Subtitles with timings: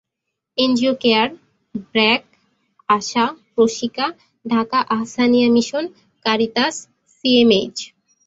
[0.57, 1.29] NGO CARE,
[1.85, 2.23] BRAC,
[2.89, 4.05] ASA, Proshika,
[4.45, 5.85] Dhaka Ahsania mission,
[6.25, 6.75] Caritas,
[7.15, 7.77] CMH.